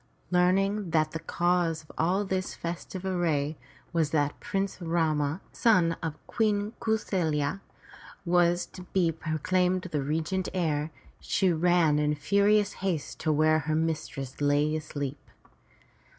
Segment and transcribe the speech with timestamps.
[0.31, 3.55] Learning that the cause of all this festive array
[3.93, 7.59] was that Prince Rama, son of Queen Kau saFya,
[8.25, 13.59] was to be pro claimed the regent heir, she ran in furious haste to where
[13.59, 15.21] her mistress lay asleep.